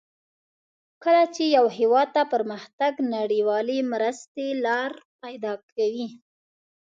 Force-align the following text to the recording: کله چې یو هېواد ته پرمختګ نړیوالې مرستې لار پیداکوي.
کله 1.03 1.23
چې 1.35 1.43
یو 1.57 1.65
هېواد 1.77 2.07
ته 2.15 2.23
پرمختګ 2.33 2.93
نړیوالې 3.15 3.79
مرستې 3.93 4.47
لار 4.65 4.91
پیداکوي. 5.21 6.07